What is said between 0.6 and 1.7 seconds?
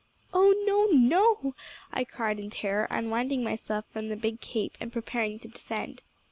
no no,'